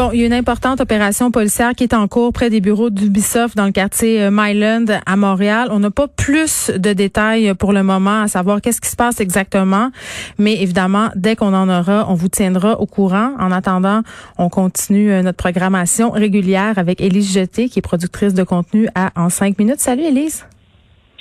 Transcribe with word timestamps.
Bon, 0.00 0.12
il 0.14 0.20
y 0.20 0.22
a 0.22 0.26
une 0.28 0.32
importante 0.32 0.80
opération 0.80 1.30
policière 1.30 1.74
qui 1.74 1.84
est 1.84 1.92
en 1.92 2.08
cours 2.08 2.32
près 2.32 2.48
des 2.48 2.62
bureaux 2.62 2.88
d'Ubisoft 2.88 3.54
dans 3.54 3.66
le 3.66 3.70
quartier 3.70 4.22
euh, 4.22 4.30
Myland 4.32 4.86
à 5.04 5.14
Montréal. 5.14 5.68
On 5.72 5.78
n'a 5.78 5.90
pas 5.90 6.08
plus 6.08 6.70
de 6.70 6.94
détails 6.94 7.52
pour 7.52 7.74
le 7.74 7.82
moment 7.82 8.22
à 8.22 8.26
savoir 8.26 8.62
qu'est-ce 8.62 8.80
qui 8.80 8.88
se 8.88 8.96
passe 8.96 9.20
exactement, 9.20 9.90
mais 10.38 10.54
évidemment, 10.62 11.10
dès 11.16 11.36
qu'on 11.36 11.52
en 11.52 11.68
aura, 11.68 12.06
on 12.08 12.14
vous 12.14 12.28
tiendra 12.28 12.80
au 12.80 12.86
courant. 12.86 13.34
En 13.38 13.52
attendant, 13.52 14.00
on 14.38 14.48
continue 14.48 15.12
euh, 15.12 15.20
notre 15.20 15.36
programmation 15.36 16.08
régulière 16.12 16.78
avec 16.78 17.02
Élise 17.02 17.34
Jeté, 17.34 17.68
qui 17.68 17.80
est 17.80 17.82
productrice 17.82 18.32
de 18.32 18.42
contenu 18.42 18.88
à 18.94 19.10
En 19.16 19.28
5 19.28 19.58
minutes. 19.58 19.80
Salut 19.80 20.04
Élise. 20.04 20.46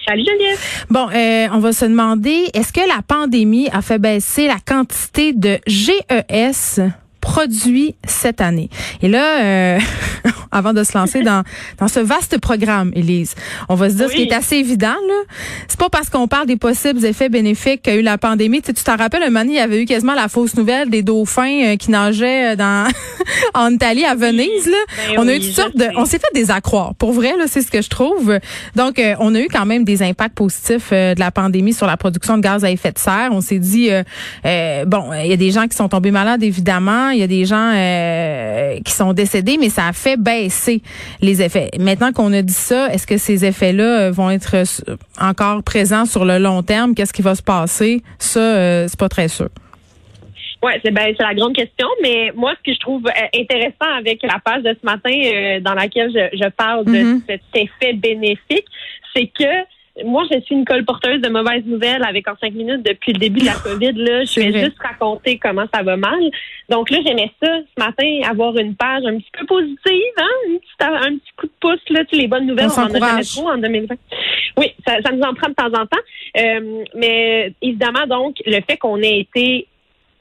Salut 0.07 0.23
Geneviève. 0.25 0.85
Bon, 0.89 1.09
euh, 1.13 1.47
on 1.51 1.59
va 1.59 1.73
se 1.73 1.83
demander, 1.83 2.49
est-ce 2.53 2.71
que 2.71 2.87
la 2.87 3.01
pandémie 3.05 3.67
a 3.73 3.81
fait 3.81 3.99
baisser 3.99 4.47
la 4.47 4.59
quantité 4.65 5.33
de 5.33 5.59
GES 5.67 6.79
produits 7.21 7.95
cette 8.05 8.41
année. 8.41 8.69
Et 9.01 9.07
là, 9.07 9.41
euh, 9.41 9.79
avant 10.51 10.73
de 10.73 10.83
se 10.83 10.97
lancer 10.97 11.21
dans, 11.21 11.43
dans 11.77 11.87
ce 11.87 11.99
vaste 11.99 12.39
programme, 12.39 12.91
Élise, 12.95 13.35
on 13.69 13.75
va 13.75 13.89
se 13.89 13.95
dire 13.95 14.09
ce 14.09 14.15
qui 14.15 14.23
est 14.23 14.33
assez 14.33 14.57
évident. 14.57 14.87
là. 14.87 15.23
C'est 15.67 15.79
pas 15.79 15.89
parce 15.89 16.09
qu'on 16.09 16.27
parle 16.27 16.47
des 16.47 16.57
possibles 16.57 17.03
effets 17.05 17.29
bénéfiques 17.29 17.81
qu'a 17.83 17.95
eu 17.95 18.01
la 18.01 18.17
pandémie. 18.17 18.61
Tu 18.61 18.67
sais, 18.67 18.73
tu 18.73 18.83
t'en 18.83 18.95
rappelles, 18.95 19.23
un 19.23 19.29
moment, 19.29 19.45
il 19.45 19.55
y 19.55 19.59
avait 19.59 19.81
eu 19.81 19.85
quasiment 19.85 20.15
la 20.15 20.27
fausse 20.27 20.55
nouvelle 20.55 20.89
des 20.89 21.03
dauphins 21.03 21.63
euh, 21.63 21.75
qui 21.75 21.91
nageaient 21.91 22.55
dans 22.55 22.87
en 23.53 23.71
Italie, 23.71 24.05
à 24.05 24.15
Venise. 24.15 24.67
Là. 24.67 24.77
Ben 25.07 25.15
on 25.19 25.27
a 25.27 25.35
eu 25.35 25.39
toutes 25.39 25.51
sortes 25.51 25.77
de... 25.77 25.87
On 25.95 26.05
s'est 26.05 26.19
fait 26.19 26.33
des 26.33 26.51
accroires. 26.51 26.93
Pour 26.95 27.11
vrai, 27.11 27.35
là, 27.37 27.45
c'est 27.47 27.61
ce 27.61 27.71
que 27.71 27.81
je 27.81 27.89
trouve. 27.89 28.39
Donc, 28.75 28.99
euh, 28.99 29.15
on 29.19 29.35
a 29.35 29.39
eu 29.39 29.47
quand 29.47 29.65
même 29.65 29.83
des 29.83 30.01
impacts 30.03 30.35
positifs 30.35 30.89
euh, 30.91 31.15
de 31.15 31.19
la 31.19 31.31
pandémie 31.31 31.73
sur 31.73 31.87
la 31.87 31.97
production 31.97 32.37
de 32.37 32.41
gaz 32.41 32.63
à 32.63 32.71
effet 32.71 32.91
de 32.91 32.97
serre. 32.97 33.29
On 33.31 33.41
s'est 33.41 33.59
dit, 33.59 33.91
euh, 33.91 34.03
euh, 34.45 34.85
bon, 34.85 35.11
il 35.13 35.27
y 35.27 35.33
a 35.33 35.37
des 35.37 35.51
gens 35.51 35.67
qui 35.67 35.75
sont 35.75 35.89
tombés 35.89 36.11
malades, 36.11 36.43
évidemment. 36.43 37.09
Il 37.09 37.19
y 37.19 37.23
a 37.23 37.27
des 37.27 37.45
gens 37.45 37.71
euh, 37.73 38.79
qui 38.83 38.93
sont 38.93 39.13
décédés, 39.13 39.57
mais 39.59 39.69
ça 39.69 39.87
a 39.87 39.93
fait 39.93 40.17
baisser 40.43 40.81
les 41.21 41.41
effets. 41.41 41.69
Maintenant 41.79 42.11
qu'on 42.11 42.31
a 42.33 42.41
dit 42.41 42.53
ça, 42.53 42.87
est-ce 42.93 43.05
que 43.07 43.17
ces 43.17 43.45
effets-là 43.45 43.89
euh, 44.07 44.11
vont 44.11 44.29
être 44.29 44.55
euh, 44.55 44.95
encore 45.19 45.63
présents 45.63 46.05
sur 46.05 46.25
le 46.25 46.37
long 46.39 46.61
terme? 46.63 46.95
Qu'est-ce 46.95 47.13
qui 47.13 47.21
va 47.21 47.35
se 47.35 47.43
passer? 47.43 48.01
Ça, 48.17 48.39
euh, 48.39 48.85
c'est 48.87 48.99
pas 48.99 49.09
très 49.09 49.27
sûr. 49.27 49.49
Ouais, 50.61 50.77
c'est 50.83 50.91
ben 50.91 51.13
c'est 51.17 51.23
la 51.23 51.33
grande 51.35 51.55
question, 51.55 51.87
mais 52.03 52.33
moi 52.35 52.51
ce 52.57 52.63
que 52.69 52.73
je 52.75 52.79
trouve 52.81 53.03
intéressant 53.33 53.89
avec 53.97 54.19
la 54.23 54.39
page 54.43 54.61
de 54.63 54.75
ce 54.79 54.85
matin 54.85 55.09
euh, 55.13 55.61
dans 55.61 55.73
laquelle 55.73 56.11
je, 56.13 56.37
je 56.37 56.49
parle 56.49 56.83
de 56.85 56.91
Mhm. 56.91 57.21
cet 57.29 57.41
effet 57.55 57.93
bénéfique, 57.93 58.65
c'est 59.15 59.27
que 59.27 59.51
moi 60.05 60.23
je 60.31 60.39
suis 60.41 60.55
une 60.55 60.65
colporteuse 60.65 61.21
de 61.21 61.29
mauvaises 61.29 61.65
nouvelles 61.65 62.03
avec 62.03 62.27
en 62.27 62.35
cinq 62.41 62.53
minutes 62.53 62.83
depuis 62.83 63.13
le 63.13 63.19
début 63.19 63.39
de 63.41 63.45
la 63.45 63.53
COVID 63.53 63.93
là, 63.93 64.23
je 64.25 64.39
vais 64.39 64.49
vrai. 64.51 64.65
juste 64.65 64.77
raconter 64.79 65.37
comment 65.37 65.65
ça 65.73 65.83
va 65.83 65.97
mal. 65.97 66.19
Donc 66.69 66.89
là 66.89 66.99
j'aimais 67.05 67.31
ça 67.41 67.47
ce 67.59 67.83
matin 67.83 68.29
avoir 68.29 68.57
une 68.57 68.75
page 68.75 69.03
un 69.05 69.17
petit 69.17 69.31
peu 69.37 69.45
positive, 69.45 70.13
hein, 70.17 70.23
un 70.47 70.57
petit, 70.57 71.07
un 71.07 71.17
petit 71.17 71.31
coup 71.37 71.45
de 71.47 71.51
pouce 71.59 71.89
là, 71.89 72.05
tu 72.05 72.15
les 72.15 72.27
bonnes 72.27 72.47
nouvelles 72.47 72.69
On 72.77 72.81
on, 72.81 72.85
en 72.85 72.93
a 72.93 72.99
jamais 72.99 73.23
trop 73.23 73.49
en 73.49 73.57
2020. 73.57 73.95
Oui, 74.57 74.73
ça, 74.85 75.01
ça 75.03 75.11
nous 75.11 75.21
en 75.23 75.33
prend 75.33 75.49
de 75.49 75.55
temps 75.55 75.67
en 75.67 75.85
temps, 75.85 76.03
Euh, 76.37 76.83
mais 76.95 77.53
évidemment 77.61 78.05
donc 78.07 78.37
le 78.45 78.59
fait 78.67 78.77
qu'on 78.77 78.97
ait 79.01 79.19
été 79.19 79.67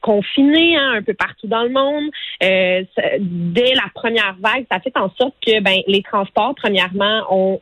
confinés 0.00 0.76
hein, 0.76 0.92
un 0.96 1.02
peu 1.02 1.14
partout 1.14 1.46
dans 1.48 1.64
le 1.64 1.70
monde. 1.70 2.10
Euh, 2.42 2.82
ça- 2.96 3.02
dès 3.18 3.74
la 3.74 3.90
première 3.94 4.36
vague, 4.40 4.64
ça 4.70 4.78
fait 4.80 4.96
en 4.96 5.10
sorte 5.18 5.34
que 5.44 5.60
ben, 5.60 5.78
les 5.86 6.02
transports, 6.02 6.54
premièrement, 6.54 7.22
ont 7.30 7.60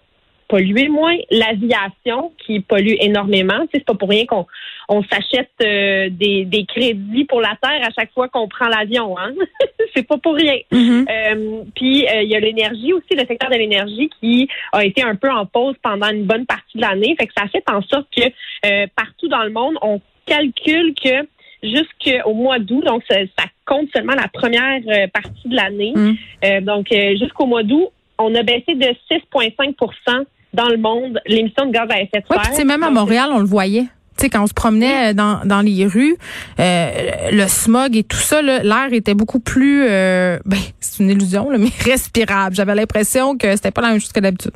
pollué 0.48 0.88
moins. 0.88 1.16
L'aviation, 1.30 2.32
qui 2.38 2.60
pollue 2.60 2.94
énormément. 3.00 3.60
Tu 3.60 3.64
sais, 3.64 3.68
C'est 3.74 3.84
pas 3.84 3.94
pour 3.94 4.08
rien 4.08 4.26
qu'on 4.26 4.46
on 4.88 5.02
s'achète 5.04 5.50
euh, 5.62 6.08
des, 6.10 6.44
des 6.44 6.64
crédits 6.64 7.24
pour 7.24 7.40
la 7.40 7.56
Terre 7.60 7.80
à 7.82 7.90
chaque 7.98 8.12
fois 8.12 8.28
qu'on 8.28 8.48
prend 8.48 8.68
l'avion. 8.68 9.18
Hein? 9.18 9.32
C'est 9.94 10.06
pas 10.06 10.18
pour 10.18 10.34
rien. 10.34 10.56
Euh, 10.72 11.62
puis 11.74 12.06
euh, 12.06 12.22
il 12.22 12.28
y 12.28 12.36
a 12.36 12.40
l'énergie 12.40 12.92
aussi, 12.92 13.14
le 13.14 13.26
secteur 13.26 13.50
de 13.50 13.56
l'énergie 13.56 14.10
qui 14.20 14.48
a 14.72 14.84
été 14.84 15.02
un 15.02 15.16
peu 15.16 15.30
en 15.30 15.46
pause 15.46 15.74
pendant 15.82 16.08
une 16.08 16.24
bonne 16.24 16.46
partie 16.46 16.76
de 16.76 16.82
l'année. 16.82 17.16
Fait 17.18 17.26
que 17.26 17.32
ça 17.36 17.48
fait 17.48 17.64
en 17.68 17.82
sorte 17.82 18.06
que 18.16 18.24
euh, 18.66 18.86
partout 18.94 19.28
dans 19.28 19.42
le 19.42 19.50
monde, 19.50 19.76
on 19.82 20.00
calcule 20.26 20.94
que 20.94 21.26
jusqu'au 21.62 22.34
mois 22.34 22.58
d'août, 22.58 22.84
donc 22.84 23.02
ça, 23.08 23.16
ça 23.38 23.46
compte 23.64 23.88
seulement 23.94 24.14
la 24.14 24.28
première 24.28 24.80
euh, 24.88 25.06
partie 25.08 25.48
de 25.48 25.56
l'année. 25.56 25.92
Mm. 25.94 26.14
Euh, 26.44 26.60
donc 26.60 26.92
euh, 26.92 27.16
jusqu'au 27.16 27.46
mois 27.46 27.62
d'août, 27.62 27.88
on 28.18 28.34
a 28.34 28.42
baissé 28.42 28.74
de 28.74 28.86
6,5 29.10 30.26
dans 30.56 30.68
le 30.68 30.78
monde 30.78 31.20
l'émission 31.26 31.66
de 31.66 31.72
gaz 31.72 31.86
à 31.90 32.00
effet 32.00 32.20
de 32.20 32.34
Ouais, 32.34 32.42
serre. 32.42 32.54
sais, 32.54 32.64
même 32.64 32.82
à 32.82 32.90
Montréal, 32.90 33.28
on 33.32 33.38
le 33.38 33.46
voyait. 33.46 33.84
Quand 34.32 34.42
on 34.42 34.46
se 34.46 34.54
promenait 34.54 35.10
euh, 35.10 35.12
dans, 35.12 35.40
dans 35.44 35.60
les 35.60 35.86
rues, 35.86 36.16
euh, 36.58 36.90
le 37.32 37.46
smog 37.46 37.94
et 37.96 38.02
tout 38.02 38.16
ça, 38.16 38.40
l'air 38.40 38.88
était 38.92 39.14
beaucoup 39.14 39.40
plus, 39.40 39.84
euh, 39.84 40.38
ben, 40.46 40.56
c'est 40.80 41.02
une 41.02 41.10
illusion, 41.10 41.50
là, 41.50 41.58
mais 41.60 41.68
respirable. 41.84 42.56
J'avais 42.56 42.74
l'impression 42.74 43.36
que 43.36 43.54
c'était 43.54 43.70
pas 43.70 43.82
la 43.82 43.88
même 43.90 44.00
chose 44.00 44.12
que 44.12 44.20
d'habitude. 44.20 44.52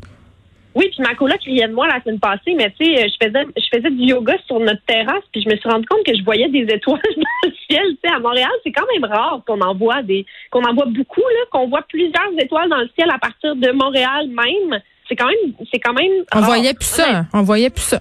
Oui, 0.75 0.87
puis 0.91 1.03
ma 1.03 1.15
coloc 1.15 1.43
riait 1.43 1.67
de 1.69 1.75
moi 1.75 1.89
la 1.89 2.01
semaine 2.01 2.21
passée, 2.21 2.55
mais 2.57 2.73
tu 2.79 2.87
sais, 2.87 3.09
je 3.09 3.27
faisais, 3.27 3.45
je 3.57 3.77
faisais 3.77 3.91
du 3.91 4.05
yoga 4.05 4.35
sur 4.47 4.61
notre 4.61 4.83
terrasse, 4.87 5.25
puis 5.33 5.43
je 5.43 5.49
me 5.51 5.57
suis 5.57 5.69
rendu 5.69 5.85
compte 5.85 6.05
que 6.07 6.17
je 6.17 6.23
voyais 6.25 6.49
des 6.49 6.63
étoiles 6.73 7.01
dans 7.17 7.49
le 7.49 7.53
ciel. 7.69 7.85
Tu 8.03 8.09
sais, 8.09 8.15
à 8.15 8.21
Montréal, 8.21 8.51
c'est 8.65 8.73
quand 8.73 8.87
même 8.95 9.05
rare 9.05 9.43
qu'on 9.47 9.61
en 9.61 9.75
voit 9.75 10.03
des, 10.03 10.25
qu'on 10.51 10.63
en 10.63 10.73
voit 10.73 10.87
beaucoup 10.87 11.21
là, 11.21 11.45
qu'on 11.51 11.69
voit 11.69 11.83
plusieurs 11.89 12.31
étoiles 12.39 12.71
dans 12.71 12.79
le 12.79 12.89
ciel 12.97 13.11
à 13.11 13.19
partir 13.19 13.57
de 13.57 13.71
Montréal 13.73 14.29
même. 14.29 14.81
C'est 15.11 15.17
quand 15.17 15.27
même, 15.27 15.53
c'est 15.73 15.81
quand 15.81 15.93
même. 15.93 16.13
On 16.33 16.39
rare. 16.39 16.47
voyait 16.47 16.73
plus 16.73 16.87
ça. 16.87 17.27
On 17.33 17.43
voyait 17.43 17.69
plus 17.69 17.83
ça. 17.83 18.01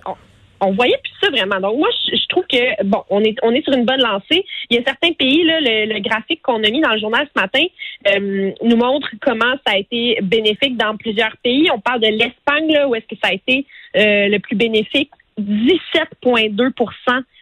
on 0.62 0.72
voyait 0.74 1.00
plus 1.03 1.14
ça 1.22 1.31
vraiment. 1.31 1.59
Donc 1.59 1.80
moi, 1.80 1.90
je, 2.06 2.16
je 2.16 2.28
trouve 2.28 2.46
que 2.46 2.84
bon, 2.84 3.03
on 3.09 3.22
est 3.24 3.36
on 3.42 3.52
est 3.52 3.64
sur 3.64 3.74
une 3.74 3.86
bonne 3.86 4.02
lancée. 4.02 4.46
Il 4.70 4.78
y 4.78 4.80
a 4.80 4.84
certains 4.86 5.14
pays 5.14 5.44
là, 5.44 5.59
le, 5.59 5.92
le 5.94 6.00
graphique 6.02 6.42
qu'on 6.44 6.64
a 6.64 6.69
mis 6.69 6.81
dans 6.81 6.94
le 6.94 7.00
journal 7.00 7.28
ce 7.36 7.42
matin 7.42 7.64
euh, 8.08 8.52
nous 8.62 8.78
montre 8.78 9.09
comment 9.22 9.53
ça 9.66 9.74
a 9.74 9.78
été 9.78 10.19
bénéfique 10.22 10.78
dans 10.78 10.96
plusieurs 10.98 11.36
pays. 11.44 11.69
On 11.74 11.80
parle 11.80 12.02
de 12.02 12.08
l'Espagne 12.08 12.72
là, 12.72 12.88
où 12.88 12.96
est-ce 12.96 13.08
que 13.08 13.19
ça 13.22 13.30
a 13.30 13.34
été 13.34 13.66
euh, 13.96 14.28
le 14.28 14.38
plus 14.38 14.56
bénéfique, 14.56 15.12
17,2 15.40 16.72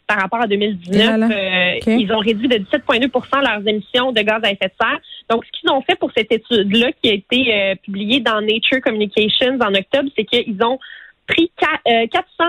par 0.07 0.17
rapport 0.19 0.41
à 0.41 0.47
2019. 0.47 0.95
Et 0.95 1.05
là 1.05 1.17
là. 1.17 1.27
Euh. 1.29 1.79
Ils 1.99 2.11
ont 2.13 2.19
réduit 2.19 2.47
de 2.47 2.55
17,2% 2.55 3.41
leurs 3.41 3.67
émissions 3.67 4.11
de 4.11 4.21
gaz 4.21 4.39
à 4.43 4.51
effet 4.51 4.67
de 4.67 4.73
serre. 4.79 4.99
Donc, 5.29 5.43
ce 5.45 5.59
qu'ils 5.59 5.69
ont 5.69 5.81
fait 5.81 5.95
pour 5.95 6.11
cette 6.15 6.31
étude-là, 6.31 6.91
qui 7.01 7.09
a 7.09 7.13
été 7.13 7.53
euh, 7.53 7.75
publiée 7.83 8.21
dans 8.21 8.39
Nature 8.41 8.81
Communications 8.81 9.57
en 9.59 9.73
octobre, 9.75 10.09
c'est 10.17 10.23
qu'ils 10.23 10.57
ont 10.63 10.79
pris 11.27 11.51
qua- 11.59 11.81
euh, 11.91 12.07
400 12.07 12.43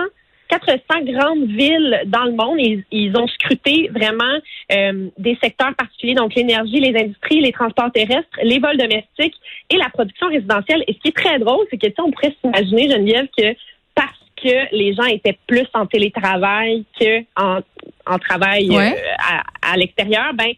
400 0.49 0.79
grandes 1.03 1.45
villes 1.45 2.01
dans 2.07 2.23
le 2.23 2.31
monde. 2.31 2.57
Ils, 2.59 2.83
ils 2.91 3.15
ont 3.15 3.27
scruté 3.27 3.87
vraiment 3.93 4.23
euh, 4.71 5.07
des 5.19 5.37
secteurs 5.43 5.75
particuliers, 5.75 6.15
donc 6.15 6.33
l'énergie, 6.33 6.79
les 6.79 6.99
industries, 6.99 7.39
les 7.41 7.51
transports 7.51 7.91
terrestres, 7.91 8.27
les 8.41 8.57
vols 8.57 8.77
domestiques 8.77 9.35
et 9.69 9.77
la 9.77 9.89
production 9.89 10.27
résidentielle. 10.27 10.83
Et 10.87 10.93
ce 10.93 10.99
qui 10.99 11.09
est 11.09 11.15
très 11.15 11.37
drôle, 11.37 11.67
c'est 11.69 11.77
que 11.77 11.85
tu 11.85 11.93
sais, 11.93 12.01
on 12.01 12.09
pourrait 12.09 12.35
s'imaginer, 12.41 12.89
Geneviève, 12.89 13.27
que 13.37 13.43
que 14.41 14.75
les 14.75 14.93
gens 14.93 15.05
étaient 15.05 15.37
plus 15.47 15.67
en 15.73 15.85
télétravail 15.85 16.85
que 16.99 17.19
en, 17.35 17.59
en 18.05 18.17
travail 18.19 18.69
Ouais. 18.69 18.93
euh, 18.93 19.33
à, 19.63 19.71
à 19.73 19.77
l'extérieur, 19.77 20.33
ben 20.33 20.51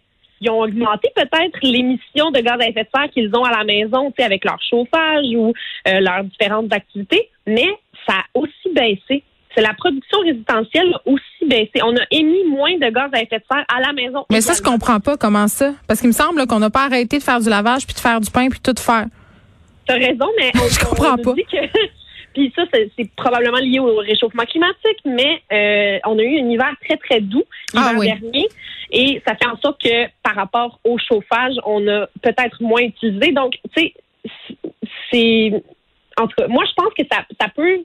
ils 0.44 0.50
ont 0.50 0.59
augmenté 0.62 1.09
peut-être 1.16 1.59
l'émission 1.62 2.31
de 2.31 2.40
gaz 2.40 2.59
à 2.59 2.68
effet 2.68 2.84
de 2.84 2.90
serre 2.96 3.09
qu'ils 3.12 3.30
ont 3.36 3.44
à 3.44 3.52
la 3.56 3.64
maison, 3.64 4.08
tu 4.09 4.16
sais, 4.18 4.24
avec 4.24 4.44
leur 4.44 4.58
chauffage 4.68 5.25
ou 5.36 5.53
euh, 5.88 6.00
leurs 6.00 6.24
différentes 6.24 6.74
activités, 6.74 7.30
mais 7.46 7.68
ça 8.08 8.14
a 8.16 8.24
aussi 8.40 8.70
baissé. 8.74 9.22
C'est 9.53 9.62
la 9.62 9.74
production 9.75 10.20
résidentielle 10.22 10.94
a 10.96 11.02
aussi 11.09 11.46
baissé. 11.46 11.74
On 11.84 11.96
a 11.96 12.02
émis 12.09 12.44
moins 12.47 12.74
de 12.78 12.90
gaz 12.90 13.09
à 13.14 13.22
effet 13.22 13.38
de 13.38 13.44
serre 13.52 13.66
à 13.68 13.81
la 13.81 13.94
maison. 13.94 14.25
Mais 14.31 14.41
ça, 14.41 14.53
je 14.56 14.62
comprends 14.64 15.00
pas 15.00 15.16
comment 15.18 15.47
ça. 15.47 15.74
Parce 15.88 16.00
qu'il 16.00 16.08
me 16.08 16.14
semble 16.14 16.47
qu'on 16.47 16.59
n'a 16.59 16.70
pas 16.72 16.86
arrêté 16.86 17.18
de 17.20 17.24
faire 17.24 17.40
du 17.40 17.50
lavage, 17.50 17.86
puis 17.86 17.94
de 17.94 18.00
faire 18.00 18.20
du 18.22 18.31
pain, 18.31 18.47
puis 18.50 18.59
tout 18.62 18.74
faire. 18.80 19.06
T'as 19.85 19.96
raison, 19.96 20.28
mais 20.40 20.52
on, 20.56 20.67
Je 20.70 20.79
on 20.85 20.90
comprends 20.90 21.17
pas. 21.17 21.34
dit 21.34 21.44
que. 21.44 21.58
Puis 22.34 22.52
ça, 22.56 22.64
c'est 22.72 23.12
probablement 23.16 23.58
lié 23.58 23.80
au 23.80 23.98
réchauffement 23.98 24.44
climatique, 24.46 25.00
mais 25.06 25.42
euh, 25.52 26.00
on 26.06 26.18
a 26.18 26.22
eu 26.22 26.40
un 26.40 26.50
hiver 26.50 26.74
très, 26.84 26.98
très 26.98 27.20
doux 27.22 27.44
l'hiver 27.74 27.92
Ah 27.94 27.94
oui. 27.98 28.08
dernier. 28.08 28.48
Et 28.92 29.22
ça 29.26 29.36
fait 29.36 29.48
en 29.48 29.58
sorte 29.58 29.82
que 29.82 30.08
par 30.24 30.36
rapport 30.36 30.80
au 30.84 30.98
chauffage, 30.98 31.56
on 31.66 31.88
a 31.88 32.08
peut-être 32.22 32.62
moins 32.62 32.82
utilisé. 32.82 33.32
Donc, 33.32 33.54
tu 33.76 33.82
sais, 33.82 33.94
c'est. 35.12 35.64
En 36.18 36.28
tout 36.28 36.36
cas, 36.38 36.48
moi, 36.48 36.64
je 36.66 36.74
pense 36.74 36.94
que 36.98 37.04
ça, 37.12 37.26
ça 37.40 37.48
peut. 37.50 37.80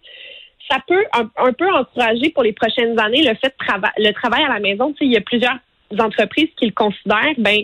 Ça 0.69 0.79
peut 0.89 1.05
un, 1.13 1.31
un 1.37 1.53
peu 1.53 1.71
encourager 1.73 2.31
pour 2.31 2.43
les 2.43 2.53
prochaines 2.53 2.99
années 2.99 3.23
le 3.23 3.37
fait 3.37 3.55
de 3.57 3.65
travail, 3.67 3.93
le 3.99 4.11
travail 4.11 4.43
à 4.43 4.53
la 4.53 4.59
maison. 4.59 4.91
Tu 4.93 4.99
sais, 4.99 5.05
il 5.05 5.13
y 5.13 5.17
a 5.17 5.21
plusieurs 5.21 5.57
entreprises 6.01 6.49
qui 6.59 6.67
le 6.67 6.73
considèrent. 6.73 7.35
Ben, 7.39 7.61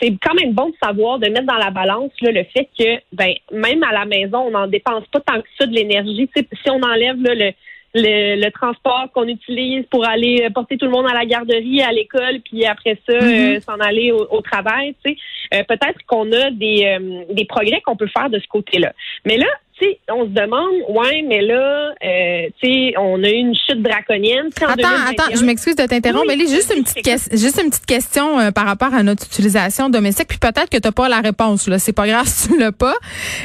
c'est 0.00 0.12
quand 0.22 0.34
même 0.34 0.52
bon 0.52 0.68
de 0.68 0.74
savoir, 0.82 1.18
de 1.18 1.28
mettre 1.28 1.46
dans 1.46 1.56
la 1.56 1.70
balance 1.70 2.12
là, 2.20 2.30
le 2.30 2.44
fait 2.44 2.68
que 2.78 3.00
ben 3.12 3.32
même 3.52 3.82
à 3.82 3.92
la 3.92 4.04
maison, 4.04 4.38
on 4.40 4.50
n'en 4.50 4.66
dépense 4.66 5.06
pas 5.12 5.20
tant 5.20 5.40
que 5.40 5.48
ça 5.58 5.66
de 5.66 5.74
l'énergie. 5.74 6.28
Si 6.34 6.70
on 6.70 6.80
enlève 6.82 7.20
là, 7.22 7.34
le, 7.34 7.52
le, 7.94 8.42
le 8.42 8.50
transport 8.50 9.08
qu'on 9.12 9.28
utilise 9.28 9.84
pour 9.90 10.06
aller 10.06 10.48
porter 10.54 10.76
tout 10.76 10.86
le 10.86 10.92
monde 10.92 11.06
à 11.10 11.14
la 11.14 11.26
garderie, 11.26 11.82
à 11.82 11.92
l'école, 11.92 12.40
puis 12.40 12.64
après 12.64 12.98
ça, 13.06 13.14
euh, 13.14 13.60
s'en 13.60 13.78
aller 13.80 14.12
au, 14.12 14.26
au 14.30 14.40
travail. 14.40 14.94
Tu 15.04 15.12
sais, 15.12 15.16
Euh, 15.54 15.64
peut-être 15.68 16.00
qu'on 16.06 16.32
a 16.32 16.50
des, 16.50 16.78
euh, 16.86 17.24
des 17.38 17.44
progrès 17.44 17.82
qu'on 17.84 17.94
peut 17.94 18.08
faire 18.16 18.30
de 18.30 18.38
ce 18.38 18.48
côté-là. 18.48 18.90
Mais 19.26 19.36
là, 19.36 19.50
sais, 19.82 19.98
on 20.10 20.24
se 20.24 20.30
demande, 20.30 20.72
ouais, 20.90 21.24
mais 21.28 21.40
là, 21.42 21.90
euh, 22.04 22.48
tu 22.62 22.68
sais, 22.72 22.94
on 22.98 23.22
a 23.22 23.28
eu 23.28 23.34
une 23.34 23.54
chute 23.54 23.82
draconienne. 23.82 24.48
Attends, 24.56 24.74
2021, 24.76 25.06
attends, 25.12 25.36
je 25.36 25.44
m'excuse 25.44 25.76
de 25.76 25.84
t'interrompre, 25.86 26.24
Oui, 26.28 26.36
mais 26.38 26.46
juste 26.46 26.72
une 26.76 26.84
petite, 26.84 27.04
ques- 27.04 27.36
juste 27.36 27.60
une 27.62 27.70
petite 27.70 27.86
question 27.86 28.38
euh, 28.40 28.50
par 28.50 28.66
rapport 28.66 28.92
à 28.94 29.02
notre 29.02 29.24
utilisation 29.26 29.88
domestique, 29.90 30.28
puis 30.28 30.38
peut-être 30.38 30.68
que 30.70 30.78
tu 30.78 30.86
n'as 30.88 30.92
pas 30.92 31.08
la 31.08 31.20
réponse, 31.20 31.68
là. 31.68 31.78
C'est 31.78 31.92
pas 31.92 32.06
grave 32.06 32.26
si 32.26 32.48
tu 32.48 32.58
l'as 32.58 32.72
pas. 32.72 32.94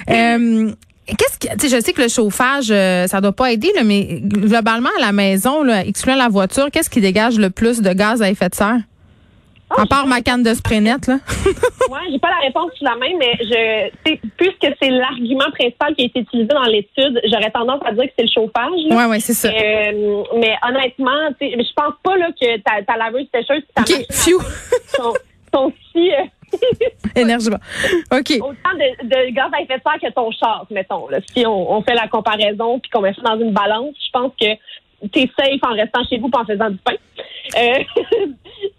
Euh, 0.09 0.71
Qu'est-ce 1.07 1.39
que, 1.39 1.53
tu 1.57 1.69
sais, 1.69 1.77
je 1.77 1.81
sais 1.81 1.93
que 1.93 2.01
le 2.01 2.09
chauffage, 2.09 2.67
euh, 2.69 3.07
ça 3.07 3.21
doit 3.21 3.31
pas 3.31 3.53
aider, 3.53 3.71
là, 3.75 3.83
mais 3.85 4.19
globalement, 4.21 4.89
à 4.97 5.01
la 5.05 5.13
maison, 5.13 5.63
là, 5.63 5.85
excluant 5.85 6.17
la 6.17 6.27
voiture, 6.27 6.67
qu'est-ce 6.69 6.89
qui 6.89 6.99
dégage 6.99 7.39
le 7.39 7.49
plus 7.49 7.81
de 7.81 7.93
gaz 7.93 8.21
à 8.21 8.29
effet 8.29 8.49
de 8.49 8.55
serre? 8.55 8.79
À 9.75 9.85
part 9.85 10.07
ma 10.07 10.21
canne 10.21 10.43
de 10.43 10.53
spray 10.53 10.79
net, 10.79 11.07
là. 11.07 11.15
Ouais, 11.89 11.99
j'ai 12.11 12.19
pas 12.19 12.29
la 12.29 12.45
réponse 12.45 12.71
sous 12.77 12.83
la 12.83 12.95
main, 12.95 13.11
mais 13.17 13.31
je, 13.39 13.89
tu 14.03 14.11
sais, 14.13 14.21
puisque 14.37 14.75
c'est 14.81 14.89
l'argument 14.89 15.49
principal 15.51 15.95
qui 15.95 16.03
a 16.03 16.05
été 16.05 16.19
utilisé 16.19 16.47
dans 16.49 16.63
l'étude, 16.63 17.21
j'aurais 17.25 17.51
tendance 17.51 17.79
à 17.85 17.93
dire 17.93 18.03
que 18.05 18.11
c'est 18.17 18.25
le 18.25 18.29
chauffage. 18.33 18.81
là. 18.89 18.95
Ouais, 18.97 19.05
ouais, 19.05 19.19
c'est 19.21 19.33
ça. 19.33 19.47
Euh, 19.47 20.23
mais 20.37 20.55
honnêtement, 20.67 21.29
tu 21.39 21.49
je 21.49 21.73
pense 21.73 21.93
pas 22.03 22.17
là 22.17 22.27
que 22.39 22.57
ta, 22.57 22.83
ta 22.83 22.97
laveuse 22.97 23.27
sécheuse, 23.33 23.63
ta 23.73 23.81
OK, 23.83 23.89
machine 23.89 24.05
à 24.09 24.13
phew, 24.13 24.39
sont, 24.97 25.13
sont 25.53 25.73
si 25.93 26.11
euh, 26.11 26.23
énergie. 27.15 27.49
OK. 28.11 28.33
autant 28.41 28.75
de, 28.75 29.07
de 29.07 29.33
gaz 29.33 29.49
à 29.53 29.61
effet 29.61 29.77
de 29.77 29.81
serre 29.81 29.99
que 30.01 30.13
ton 30.13 30.29
char, 30.31 30.65
mettons. 30.69 31.07
Là. 31.07 31.19
Si 31.33 31.45
on, 31.45 31.71
on 31.71 31.81
fait 31.83 31.95
la 31.95 32.07
comparaison 32.09 32.79
puis 32.79 32.91
qu'on 32.91 33.01
met 33.01 33.13
ça 33.13 33.21
dans 33.21 33.39
une 33.39 33.51
balance, 33.53 33.95
je 34.05 34.11
pense 34.11 34.33
que 34.39 34.47
t'es 35.13 35.29
safe 35.39 35.59
en 35.63 35.73
restant 35.73 36.03
chez 36.09 36.17
vous 36.17 36.29
et 36.33 36.37
en 36.37 36.45
faisant 36.45 36.69
du 36.69 36.77
pain. 36.77 36.95
Euh, 37.55 37.83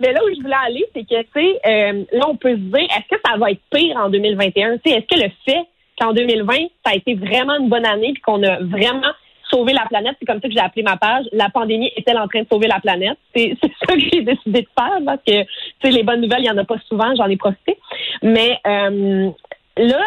mais 0.01 0.13
là 0.13 0.21
où 0.25 0.35
je 0.35 0.41
voulais 0.41 0.57
aller, 0.67 0.85
c'est 0.95 1.05
que, 1.05 1.23
tu 1.23 1.29
sais, 1.35 1.61
euh, 1.67 2.05
là, 2.13 2.27
on 2.29 2.37
peut 2.37 2.53
se 2.53 2.57
dire, 2.57 2.89
est-ce 2.97 3.17
que 3.17 3.21
ça 3.25 3.37
va 3.37 3.51
être 3.51 3.61
pire 3.71 3.97
en 3.97 4.09
2021? 4.09 4.79
Tu 4.79 4.91
sais, 4.91 4.99
est-ce 4.99 5.17
que 5.17 5.23
le 5.23 5.31
fait 5.45 5.67
qu'en 5.99 6.13
2020, 6.13 6.55
ça 6.85 6.93
a 6.93 6.95
été 6.95 7.15
vraiment 7.15 7.59
une 7.59 7.69
bonne 7.69 7.87
année 7.87 8.13
puis 8.13 8.23
qu'on 8.23 8.43
a 8.43 8.59
vraiment 8.61 9.13
sauvé 9.51 9.73
la 9.73 9.87
planète, 9.87 10.15
c'est 10.21 10.27
comme 10.27 10.41
ça 10.41 10.49
que 10.49 10.55
j'ai 10.55 10.61
appelé 10.61 10.83
ma 10.83 10.97
page, 10.97 11.25
la 11.33 11.49
pandémie 11.49 11.91
est-elle 11.97 12.19
en 12.19 12.29
train 12.29 12.43
de 12.43 12.49
sauver 12.51 12.69
la 12.69 12.81
planète? 12.81 13.19
C'est 13.35 13.57
ça 13.63 13.95
que 13.95 14.01
j'ai 14.01 14.23
décidé 14.23 14.63
de 14.63 14.69
faire 14.79 14.99
parce 15.05 15.23
que, 15.27 15.43
tu 15.43 15.47
sais, 15.83 15.91
les 15.91 16.03
bonnes 16.03 16.21
nouvelles, 16.21 16.41
il 16.41 16.43
n'y 16.43 16.51
en 16.51 16.59
a 16.59 16.65
pas 16.65 16.79
souvent, 16.87 17.15
j'en 17.17 17.27
ai 17.27 17.37
profité. 17.37 17.79
Mais 18.23 18.59
euh, 18.67 19.31
là, 19.79 20.01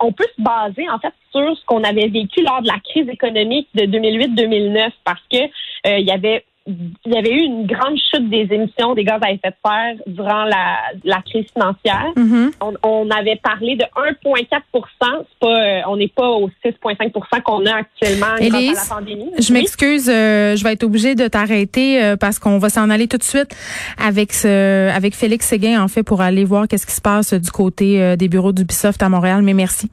on 0.00 0.12
peut 0.12 0.26
se 0.36 0.42
baser 0.42 0.88
en 0.88 0.98
fait 0.98 1.12
sur 1.32 1.56
ce 1.56 1.64
qu'on 1.66 1.82
avait 1.82 2.08
vécu 2.08 2.42
lors 2.42 2.62
de 2.62 2.68
la 2.68 2.78
crise 2.84 3.08
économique 3.08 3.68
de 3.74 3.82
2008-2009 3.82 4.90
parce 5.04 5.22
que 5.30 5.38
euh, 5.38 5.98
il 5.98 6.06
y 6.06 6.12
avait 6.12 6.44
il 6.66 7.12
y 7.12 7.16
avait 7.18 7.30
eu 7.30 7.40
une 7.42 7.66
grande 7.66 7.96
chute 8.10 8.30
des 8.30 8.48
émissions 8.50 8.94
des 8.94 9.04
gaz 9.04 9.20
à 9.22 9.30
effet 9.30 9.50
de 9.50 9.54
serre 9.64 9.96
durant 10.06 10.44
la, 10.44 10.78
la 11.04 11.20
crise 11.20 11.44
financière. 11.52 12.06
Mhm. 12.16 12.52
On, 12.62 12.72
on 12.82 13.10
avait 13.10 13.36
parlé 13.36 13.76
de 13.76 13.84
1,4 13.84 14.46
C'est 14.50 14.98
pas, 14.98 15.46
euh, 15.46 15.80
on 15.88 15.96
n'est 15.98 16.08
pas 16.08 16.28
au 16.30 16.48
6,5 16.64 17.42
qu'on 17.42 17.66
a 17.66 17.74
actuellement 17.76 18.36
Élise, 18.38 18.72
grâce 18.72 18.90
à 18.90 18.94
la 18.94 19.00
pandémie. 19.00 19.30
Je 19.38 19.52
Oui. 19.52 19.60
m'excuse, 19.60 20.08
euh, 20.08 20.56
je 20.56 20.64
vais 20.64 20.72
être 20.72 20.84
obligée 20.84 21.14
de 21.14 21.28
t'arrêter 21.28 22.02
euh, 22.02 22.16
parce 22.16 22.38
qu'on 22.38 22.58
va 22.58 22.70
s'en 22.70 22.88
aller 22.88 23.08
tout 23.08 23.18
de 23.18 23.22
suite 23.24 23.54
avec 24.02 24.32
ce, 24.32 24.90
avec 24.90 25.14
Félix 25.14 25.46
Séguin 25.46 25.82
en 25.82 25.88
fait 25.88 26.02
pour 26.02 26.22
aller 26.22 26.44
voir 26.44 26.66
qu'est-ce 26.66 26.86
qui 26.86 26.92
se 26.94 27.02
passe 27.02 27.34
du 27.34 27.50
côté 27.50 28.00
euh, 28.02 28.16
des 28.16 28.28
bureaux 28.28 28.52
d'Ubisoft 28.52 29.02
à 29.02 29.08
Montréal. 29.10 29.42
Mais 29.42 29.54
merci. 29.54 29.90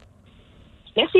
Merci. 0.95 1.19